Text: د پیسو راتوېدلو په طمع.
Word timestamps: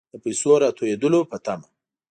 د 0.11 0.13
پیسو 0.23 0.51
راتوېدلو 0.63 1.19
په 1.31 1.37
طمع. 1.45 1.67